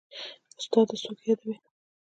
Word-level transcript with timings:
استاده 0.59 0.95
څوک 1.03 1.17
يادوې. 1.27 1.55